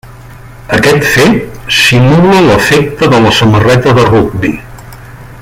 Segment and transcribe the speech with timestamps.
[0.77, 4.53] Aquest fet simula l’efecte de la samarreta de rugbi.